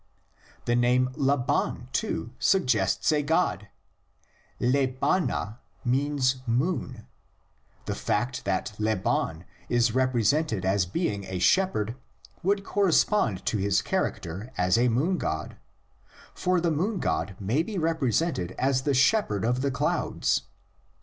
[0.65, 3.67] The name Laban, too, suggests a god:
[4.59, 7.05] L'bana means moon;
[7.85, 11.95] the fact that Laban is represented as being a shepherd
[12.41, 15.57] would correspond to his character as a moon god:
[16.33, 20.47] for the moon god may be represented as the shepherd of the clouds.